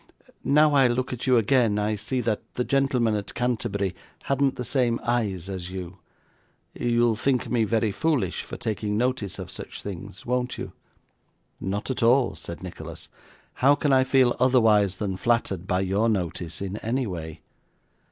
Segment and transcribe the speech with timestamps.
[0.43, 3.93] 'Now I look at you again, I see that the gentleman at Canterbury
[4.23, 5.97] hadn't the same eyes as you
[6.73, 10.71] you'll think me very foolish for taking notice of such things, won't you?'
[11.59, 13.09] 'Not at all,' said Nicholas.
[13.53, 17.41] 'How can I feel otherwise than flattered by your notice in any way?